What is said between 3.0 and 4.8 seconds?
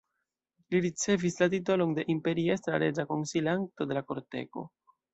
konsilanto de la kortego.